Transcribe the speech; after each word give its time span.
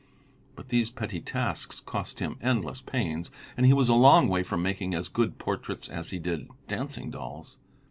But 0.55 0.69
these 0.69 0.89
petty 0.89 1.21
tasks 1.21 1.79
cost 1.79 2.17
him 2.21 2.39
endless 2.41 2.81
pains, 2.81 3.29
and 3.55 3.67
he 3.67 3.73
was 3.73 3.87
a 3.87 3.93
long 3.93 4.27
way 4.27 4.41
from 4.41 4.63
making 4.63 4.95
as 4.95 5.07
good 5.07 5.37
portraits 5.37 5.87
as 5.89 6.09
he 6.09 6.17
did 6.17 6.47
dancing 6.67 7.11
dolls. 7.11 7.59